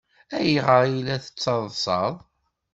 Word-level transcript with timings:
Ayɣer 0.37 0.81
ay 0.85 0.97
la 1.05 1.17
tettaḍsaḍ? 1.23 2.15